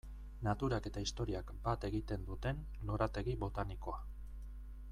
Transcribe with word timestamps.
Naturak 0.45 0.87
eta 0.89 1.03
historiak 1.07 1.51
bat 1.67 1.87
egiten 1.91 2.25
duten 2.31 2.65
lorategi 2.91 3.37
botanikoa. 3.45 4.05